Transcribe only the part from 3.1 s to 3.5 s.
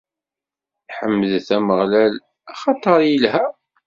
ilha.